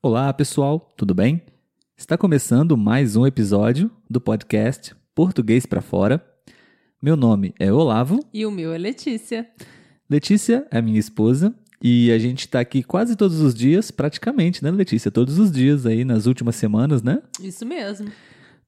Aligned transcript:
Olá, 0.00 0.32
pessoal, 0.32 0.94
tudo 0.96 1.12
bem? 1.12 1.42
Está 1.96 2.16
começando 2.16 2.76
mais 2.76 3.16
um 3.16 3.26
episódio 3.26 3.90
do 4.08 4.20
podcast 4.20 4.94
Português 5.12 5.66
para 5.66 5.80
Fora. 5.80 6.24
Meu 7.02 7.16
nome 7.16 7.52
é 7.58 7.72
Olavo. 7.72 8.20
E 8.32 8.46
o 8.46 8.50
meu 8.52 8.72
é 8.72 8.78
Letícia. 8.78 9.48
Letícia 10.08 10.64
é 10.70 10.80
minha 10.80 11.00
esposa 11.00 11.52
e 11.82 12.12
a 12.12 12.18
gente 12.18 12.42
está 12.42 12.60
aqui 12.60 12.84
quase 12.84 13.16
todos 13.16 13.40
os 13.40 13.52
dias, 13.52 13.90
praticamente, 13.90 14.62
né, 14.62 14.70
Letícia? 14.70 15.10
Todos 15.10 15.36
os 15.36 15.50
dias 15.50 15.84
aí 15.84 16.04
nas 16.04 16.26
últimas 16.26 16.54
semanas, 16.54 17.02
né? 17.02 17.20
Isso 17.42 17.66
mesmo. 17.66 18.08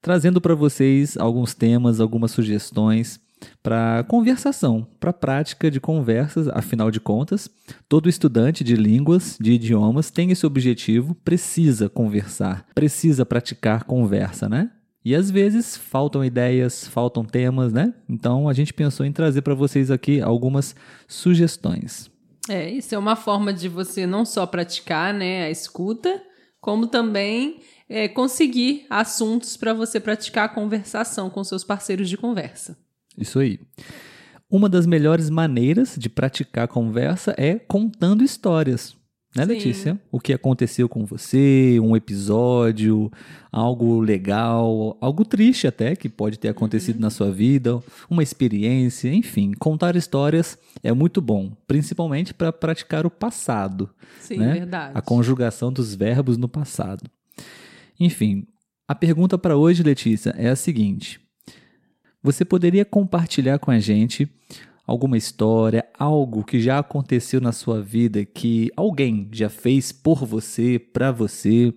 Trazendo 0.01 0.41
para 0.41 0.53
vocês 0.53 1.15
alguns 1.15 1.53
temas, 1.53 2.01
algumas 2.01 2.31
sugestões 2.31 3.21
para 3.61 4.03
conversação, 4.07 4.87
para 4.99 5.13
prática 5.13 5.69
de 5.69 5.79
conversas, 5.79 6.47
afinal 6.47 6.91
de 6.91 6.99
contas, 6.99 7.49
todo 7.87 8.09
estudante 8.09 8.63
de 8.63 8.75
línguas, 8.75 9.37
de 9.39 9.53
idiomas, 9.53 10.11
tem 10.11 10.31
esse 10.31 10.45
objetivo, 10.45 11.15
precisa 11.15 11.89
conversar, 11.89 12.65
precisa 12.73 13.25
praticar 13.25 13.83
conversa, 13.83 14.49
né? 14.49 14.71
E 15.03 15.15
às 15.15 15.31
vezes 15.31 15.75
faltam 15.75 16.23
ideias, 16.23 16.87
faltam 16.87 17.25
temas, 17.25 17.73
né? 17.73 17.93
Então 18.07 18.47
a 18.47 18.53
gente 18.53 18.73
pensou 18.73 19.05
em 19.05 19.11
trazer 19.11 19.41
para 19.41 19.55
vocês 19.55 19.89
aqui 19.89 20.21
algumas 20.21 20.75
sugestões. 21.07 22.09
É, 22.49 22.69
isso 22.69 22.93
é 22.93 22.97
uma 22.97 23.15
forma 23.15 23.53
de 23.53 23.67
você 23.67 24.05
não 24.05 24.25
só 24.25 24.45
praticar 24.45 25.13
né, 25.13 25.43
a 25.45 25.49
escuta, 25.49 26.21
como 26.59 26.87
também 26.87 27.61
é, 27.89 28.07
conseguir 28.07 28.85
assuntos 28.89 29.57
para 29.57 29.73
você 29.73 29.99
praticar 29.99 30.45
a 30.45 30.49
conversação 30.49 31.29
com 31.29 31.43
seus 31.43 31.63
parceiros 31.63 32.09
de 32.09 32.17
conversa. 32.17 32.77
Isso 33.17 33.39
aí. 33.39 33.59
Uma 34.49 34.67
das 34.67 34.85
melhores 34.85 35.29
maneiras 35.29 35.95
de 35.97 36.09
praticar 36.09 36.67
conversa 36.67 37.33
é 37.37 37.55
contando 37.55 38.23
histórias. 38.23 38.95
Né, 39.33 39.43
Sim. 39.45 39.49
Letícia? 39.53 40.01
O 40.11 40.19
que 40.19 40.33
aconteceu 40.33 40.89
com 40.89 41.05
você, 41.05 41.79
um 41.81 41.95
episódio, 41.95 43.09
algo 43.49 44.01
legal, 44.01 44.97
algo 44.99 45.23
triste 45.23 45.67
até 45.67 45.95
que 45.95 46.09
pode 46.09 46.37
ter 46.37 46.49
acontecido 46.49 46.95
Uhum. 46.97 47.01
na 47.03 47.09
sua 47.09 47.31
vida, 47.31 47.81
uma 48.09 48.21
experiência, 48.21 49.07
enfim. 49.13 49.53
Contar 49.57 49.95
histórias 49.95 50.57
é 50.83 50.91
muito 50.91 51.21
bom, 51.21 51.53
principalmente 51.65 52.33
para 52.33 52.51
praticar 52.51 53.05
o 53.05 53.09
passado. 53.09 53.89
Sim, 54.19 54.35
né? 54.35 54.53
verdade. 54.53 54.91
A 54.93 55.01
conjugação 55.01 55.71
dos 55.71 55.95
verbos 55.95 56.35
no 56.35 56.49
passado. 56.49 57.09
Enfim, 57.97 58.45
a 58.85 58.93
pergunta 58.93 59.37
para 59.37 59.55
hoje, 59.55 59.81
Letícia, 59.81 60.35
é 60.37 60.49
a 60.49 60.57
seguinte: 60.57 61.21
Você 62.23 62.45
poderia 62.45 62.85
compartilhar 62.85 63.57
com 63.57 63.71
a 63.71 63.79
gente 63.79 64.29
alguma 64.85 65.17
história, 65.17 65.85
algo 65.97 66.43
que 66.43 66.59
já 66.59 66.79
aconteceu 66.79 67.41
na 67.41 67.51
sua 67.51 67.81
vida 67.81 68.23
que 68.25 68.69
alguém 68.75 69.27
já 69.31 69.49
fez 69.49 69.91
por 69.91 70.25
você, 70.25 70.77
para 70.77 71.11
você, 71.11 71.73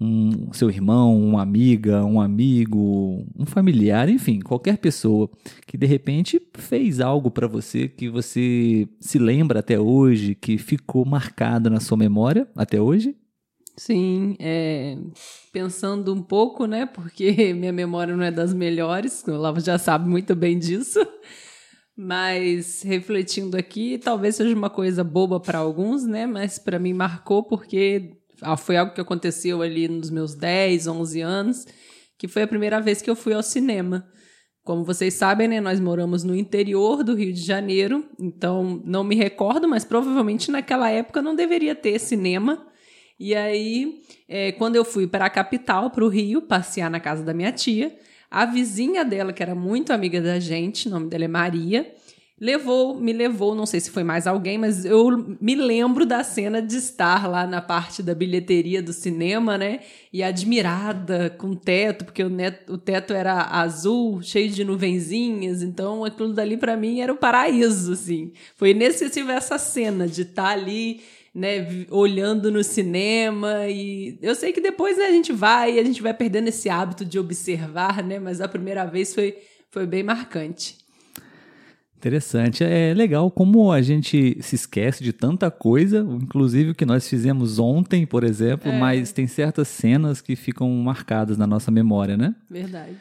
um 0.00 0.52
seu 0.52 0.68
irmão, 0.68 1.16
uma 1.20 1.42
amiga, 1.42 2.04
um 2.04 2.20
amigo, 2.20 3.24
um 3.36 3.46
familiar, 3.46 4.08
enfim, 4.08 4.40
qualquer 4.40 4.78
pessoa 4.78 5.30
que 5.66 5.76
de 5.76 5.86
repente 5.86 6.40
fez 6.54 7.00
algo 7.00 7.30
para 7.30 7.46
você 7.46 7.88
que 7.88 8.08
você 8.08 8.88
se 9.00 9.18
lembra 9.18 9.60
até 9.60 9.78
hoje, 9.80 10.34
que 10.34 10.58
ficou 10.58 11.04
marcado 11.04 11.70
na 11.70 11.80
sua 11.80 11.96
memória 11.96 12.46
até 12.54 12.80
hoje? 12.80 13.16
Sim, 13.76 14.36
é, 14.38 14.98
pensando 15.52 16.12
um 16.12 16.22
pouco, 16.22 16.66
né? 16.66 16.86
Porque 16.86 17.52
minha 17.54 17.72
memória 17.72 18.14
não 18.16 18.24
é 18.24 18.30
das 18.30 18.52
melhores, 18.52 19.24
o 19.26 19.32
Olavo 19.32 19.60
já 19.60 19.78
sabe 19.78 20.08
muito 20.08 20.34
bem 20.34 20.58
disso. 20.58 21.00
Mas 21.96 22.82
refletindo 22.82 23.56
aqui, 23.56 23.98
talvez 23.98 24.36
seja 24.36 24.54
uma 24.54 24.70
coisa 24.70 25.04
boba 25.04 25.38
para 25.38 25.58
alguns, 25.58 26.04
né? 26.06 26.26
Mas 26.26 26.58
para 26.58 26.78
mim 26.78 26.92
marcou 26.92 27.42
porque 27.42 28.18
ah, 28.40 28.56
foi 28.56 28.76
algo 28.76 28.94
que 28.94 29.00
aconteceu 29.00 29.62
ali 29.62 29.88
nos 29.88 30.10
meus 30.10 30.34
10, 30.34 30.86
11 30.86 31.20
anos, 31.20 31.66
que 32.18 32.26
foi 32.26 32.42
a 32.42 32.48
primeira 32.48 32.80
vez 32.80 33.02
que 33.02 33.10
eu 33.10 33.16
fui 33.16 33.34
ao 33.34 33.42
cinema. 33.42 34.06
Como 34.64 34.84
vocês 34.84 35.14
sabem, 35.14 35.48
né, 35.48 35.60
nós 35.60 35.80
moramos 35.80 36.22
no 36.22 36.36
interior 36.36 37.02
do 37.02 37.14
Rio 37.14 37.32
de 37.32 37.40
Janeiro, 37.40 38.08
então 38.18 38.80
não 38.84 39.02
me 39.02 39.16
recordo, 39.16 39.68
mas 39.68 39.84
provavelmente 39.84 40.52
naquela 40.52 40.88
época 40.88 41.20
não 41.20 41.34
deveria 41.34 41.74
ter 41.74 41.98
cinema. 41.98 42.64
E 43.22 43.36
aí, 43.36 44.02
é, 44.28 44.50
quando 44.50 44.74
eu 44.74 44.84
fui 44.84 45.06
para 45.06 45.26
a 45.26 45.30
capital, 45.30 45.90
para 45.90 46.04
o 46.04 46.08
Rio, 46.08 46.42
passear 46.42 46.90
na 46.90 46.98
casa 46.98 47.22
da 47.22 47.32
minha 47.32 47.52
tia, 47.52 47.96
a 48.28 48.44
vizinha 48.44 49.04
dela, 49.04 49.32
que 49.32 49.40
era 49.40 49.54
muito 49.54 49.92
amiga 49.92 50.20
da 50.20 50.40
gente, 50.40 50.88
o 50.88 50.90
nome 50.90 51.08
dela 51.08 51.26
é 51.26 51.28
Maria, 51.28 51.94
levou, 52.36 53.00
me 53.00 53.12
levou, 53.12 53.54
não 53.54 53.64
sei 53.64 53.78
se 53.78 53.92
foi 53.92 54.02
mais 54.02 54.26
alguém, 54.26 54.58
mas 54.58 54.84
eu 54.84 55.36
me 55.40 55.54
lembro 55.54 56.04
da 56.04 56.24
cena 56.24 56.60
de 56.60 56.76
estar 56.78 57.30
lá 57.30 57.46
na 57.46 57.62
parte 57.62 58.02
da 58.02 58.12
bilheteria 58.12 58.82
do 58.82 58.92
cinema, 58.92 59.56
né? 59.56 59.82
E 60.12 60.20
admirada 60.20 61.30
com 61.30 61.50
o 61.50 61.56
teto, 61.56 62.04
porque 62.04 62.24
o, 62.24 62.28
net, 62.28 62.68
o 62.68 62.76
teto 62.76 63.12
era 63.12 63.40
azul, 63.40 64.20
cheio 64.20 64.50
de 64.50 64.64
nuvenzinhas, 64.64 65.62
então 65.62 66.04
aquilo 66.04 66.32
dali 66.32 66.56
para 66.56 66.76
mim 66.76 66.98
era 66.98 67.12
o 67.12 67.16
paraíso, 67.16 67.92
assim. 67.92 68.32
Foi 68.56 68.70
inesquecível 68.70 69.32
essa 69.32 69.58
cena 69.58 70.08
de 70.08 70.22
estar 70.22 70.48
ali 70.48 71.02
né, 71.34 71.86
olhando 71.90 72.50
no 72.50 72.62
cinema 72.62 73.66
e 73.68 74.18
eu 74.20 74.34
sei 74.34 74.52
que 74.52 74.60
depois 74.60 74.98
né, 74.98 75.04
a 75.06 75.10
gente 75.12 75.32
vai 75.32 75.76
e 75.76 75.78
a 75.78 75.84
gente 75.84 76.02
vai 76.02 76.12
perdendo 76.12 76.48
esse 76.48 76.68
hábito 76.68 77.04
de 77.04 77.18
observar, 77.18 78.02
né, 78.04 78.18
mas 78.18 78.40
a 78.40 78.48
primeira 78.48 78.84
vez 78.84 79.14
foi, 79.14 79.36
foi 79.70 79.86
bem 79.86 80.02
marcante. 80.02 80.76
Interessante. 81.96 82.64
É 82.64 82.92
legal 82.92 83.30
como 83.30 83.70
a 83.70 83.80
gente 83.80 84.36
se 84.42 84.56
esquece 84.56 85.04
de 85.04 85.12
tanta 85.12 85.52
coisa, 85.52 86.00
inclusive 86.20 86.70
o 86.70 86.74
que 86.74 86.84
nós 86.84 87.08
fizemos 87.08 87.60
ontem, 87.60 88.04
por 88.04 88.24
exemplo, 88.24 88.72
É. 88.72 88.78
mas 88.78 89.12
tem 89.12 89.28
certas 89.28 89.68
cenas 89.68 90.20
que 90.20 90.34
ficam 90.34 90.68
marcadas 90.78 91.38
na 91.38 91.46
nossa 91.46 91.70
memória, 91.70 92.16
né? 92.16 92.34
Verdade. 92.50 92.96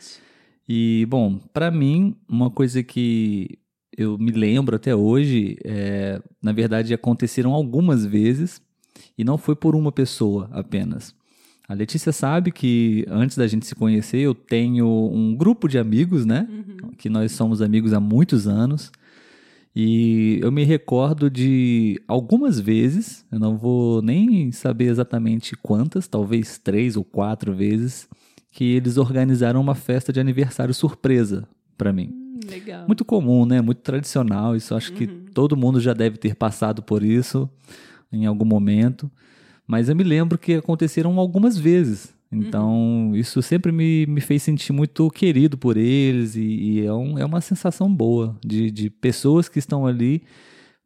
E, 0.70 1.08
bom, 1.10 1.40
para 1.52 1.72
mim, 1.72 2.16
uma 2.30 2.52
coisa 2.52 2.84
que 2.84 3.58
eu 4.02 4.18
me 4.18 4.32
lembro 4.32 4.76
até 4.76 4.96
hoje, 4.96 5.58
é, 5.64 6.22
na 6.42 6.52
verdade, 6.52 6.94
aconteceram 6.94 7.54
algumas 7.54 8.06
vezes 8.06 8.62
e 9.18 9.24
não 9.24 9.38
foi 9.38 9.56
por 9.56 9.76
uma 9.76 9.92
pessoa 9.92 10.50
apenas. 10.52 11.16
A 11.68 11.74
Letícia 11.74 12.12
sabe 12.12 12.52
que 12.52 13.06
antes 13.08 13.38
da 13.38 13.48
gente 13.48 13.66
se 13.66 13.74
conhecer, 13.76 14.20
eu 14.20 14.36
tenho 14.36 14.86
um 14.86 15.34
grupo 15.34 15.70
de 15.70 15.78
amigos, 15.78 16.26
né? 16.26 16.46
Que 16.98 17.10
nós 17.10 17.32
somos 17.32 17.62
amigos 17.62 17.94
há 17.94 18.00
muitos 18.00 18.46
anos. 18.46 18.92
E 19.74 20.38
eu 20.42 20.52
me 20.52 20.66
recordo 20.66 21.30
de 21.30 22.02
algumas 22.08 22.60
vezes, 22.60 23.26
eu 23.32 23.40
não 23.40 23.58
vou 23.58 24.02
nem 24.02 24.52
saber 24.52 24.88
exatamente 24.90 25.56
quantas, 25.56 26.10
talvez 26.10 26.58
três 26.58 26.98
ou 26.98 27.06
quatro 27.06 27.54
vezes, 27.54 28.06
que 28.52 28.66
eles 28.66 28.98
organizaram 28.98 29.62
uma 29.62 29.76
festa 29.76 30.12
de 30.12 30.20
aniversário 30.20 30.74
surpresa 30.74 31.48
para 31.78 31.94
mim. 31.94 32.21
Legal. 32.50 32.86
Muito 32.88 33.04
comum, 33.06 33.46
né? 33.46 33.62
Muito 33.62 33.80
tradicional. 33.82 34.56
Isso 34.56 34.74
acho 34.76 34.92
que 34.94 35.08
todo 35.34 35.56
mundo 35.58 35.80
já 35.80 35.94
deve 35.94 36.18
ter 36.18 36.36
passado 36.36 36.82
por 36.82 37.04
isso 37.04 37.50
em 38.12 38.26
algum 38.26 38.46
momento. 38.46 39.10
Mas 39.68 39.88
eu 39.90 39.96
me 39.96 40.04
lembro 40.04 40.38
que 40.38 40.56
aconteceram 40.56 41.18
algumas 41.20 41.58
vezes. 41.58 42.14
Então, 42.34 43.12
isso 43.14 43.42
sempre 43.42 43.72
me, 43.74 44.06
me 44.06 44.22
fez 44.22 44.42
sentir 44.44 44.72
muito 44.72 45.10
querido 45.10 45.58
por 45.58 45.76
eles 45.76 46.36
e, 46.36 46.42
e 46.42 46.86
é, 46.86 46.94
um- 46.94 47.20
é 47.20 47.26
uma 47.26 47.42
sensação 47.42 47.94
boa 47.94 48.38
de, 48.46 48.72
de 48.72 48.90
pessoas 48.90 49.50
que 49.50 49.60
estão 49.60 49.86
ali 49.86 50.24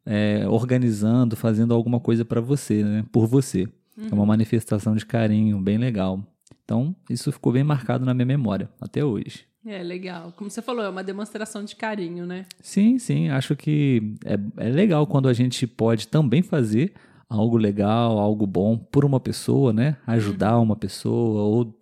é, 0.04 0.44
organizando, 0.48 1.36
fazendo 1.36 1.72
alguma 1.74 2.00
coisa 2.00 2.24
para 2.24 2.40
você, 2.40 2.82
né? 2.82 3.04
Por 3.12 3.26
você. 3.26 3.68
É 4.10 4.14
uma 4.14 4.26
manifestação 4.26 4.94
de 4.94 5.06
carinho 5.06 5.58
bem 5.60 5.78
legal. 5.78 6.22
Então, 6.64 6.94
isso 7.08 7.30
ficou 7.32 7.52
bem 7.52 7.64
marcado 7.64 8.04
na 8.04 8.12
minha 8.12 8.26
memória 8.26 8.68
até 8.80 9.04
hoje. 9.04 9.44
É 9.66 9.82
legal. 9.82 10.32
Como 10.36 10.48
você 10.48 10.62
falou, 10.62 10.84
é 10.84 10.88
uma 10.88 11.02
demonstração 11.02 11.64
de 11.64 11.74
carinho, 11.74 12.24
né? 12.24 12.46
Sim, 12.62 12.98
sim, 12.98 13.28
acho 13.28 13.56
que 13.56 14.14
é, 14.24 14.38
é 14.64 14.68
legal 14.68 15.06
quando 15.08 15.28
a 15.28 15.32
gente 15.32 15.66
pode 15.66 16.06
também 16.06 16.40
fazer 16.40 16.92
algo 17.28 17.56
legal, 17.56 18.18
algo 18.18 18.46
bom 18.46 18.78
por 18.78 19.04
uma 19.04 19.18
pessoa, 19.18 19.72
né? 19.72 19.96
Ajudar 20.06 20.60
uma 20.60 20.76
pessoa 20.76 21.42
ou 21.42 21.76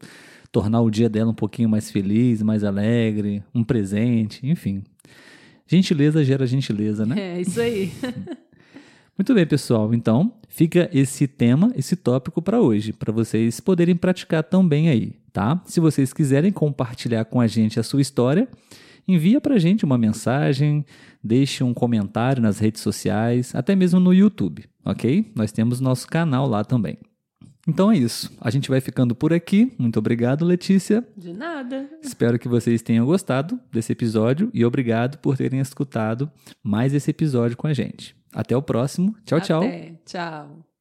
tornar 0.50 0.80
o 0.80 0.90
dia 0.90 1.10
dela 1.10 1.30
um 1.30 1.34
pouquinho 1.34 1.68
mais 1.68 1.90
feliz, 1.90 2.42
mais 2.42 2.64
alegre, 2.64 3.42
um 3.54 3.62
presente, 3.62 4.46
enfim. 4.46 4.82
Gentileza 5.66 6.24
gera 6.24 6.46
gentileza, 6.46 7.04
né? 7.04 7.36
É 7.36 7.40
isso 7.40 7.60
aí. 7.60 7.92
Muito 9.16 9.32
bem, 9.32 9.46
pessoal. 9.46 9.94
Então, 9.94 10.34
fica 10.48 10.90
esse 10.92 11.28
tema, 11.28 11.72
esse 11.76 11.94
tópico 11.94 12.42
para 12.42 12.60
hoje, 12.60 12.92
para 12.92 13.12
vocês 13.12 13.60
poderem 13.60 13.94
praticar 13.94 14.42
também 14.42 14.88
aí, 14.88 15.12
tá? 15.32 15.62
Se 15.66 15.78
vocês 15.78 16.12
quiserem 16.12 16.50
compartilhar 16.50 17.24
com 17.24 17.40
a 17.40 17.46
gente 17.46 17.78
a 17.78 17.84
sua 17.84 18.00
história, 18.00 18.48
envia 19.06 19.40
para 19.40 19.54
a 19.54 19.58
gente 19.58 19.84
uma 19.84 19.96
mensagem, 19.96 20.84
deixe 21.22 21.62
um 21.62 21.72
comentário 21.72 22.42
nas 22.42 22.58
redes 22.58 22.82
sociais, 22.82 23.54
até 23.54 23.76
mesmo 23.76 24.00
no 24.00 24.12
YouTube, 24.12 24.64
ok? 24.84 25.30
Nós 25.36 25.52
temos 25.52 25.80
nosso 25.80 26.08
canal 26.08 26.48
lá 26.48 26.64
também. 26.64 26.98
Então 27.68 27.92
é 27.92 27.96
isso. 27.96 28.30
A 28.40 28.50
gente 28.50 28.68
vai 28.68 28.80
ficando 28.80 29.14
por 29.14 29.32
aqui. 29.32 29.72
Muito 29.78 29.98
obrigado, 29.98 30.44
Letícia. 30.44 31.06
De 31.16 31.32
nada. 31.32 31.88
Espero 32.02 32.38
que 32.38 32.48
vocês 32.48 32.82
tenham 32.82 33.06
gostado 33.06 33.58
desse 33.72 33.92
episódio 33.92 34.50
e 34.52 34.64
obrigado 34.64 35.18
por 35.18 35.36
terem 35.36 35.60
escutado 35.60 36.30
mais 36.62 36.92
esse 36.92 37.10
episódio 37.10 37.56
com 37.56 37.66
a 37.66 37.72
gente. 37.72 38.14
Até 38.34 38.56
o 38.56 38.62
próximo. 38.62 39.14
Tchau, 39.24 39.40
tchau. 39.40 39.62
Até. 39.62 39.94
Tchau. 40.04 40.73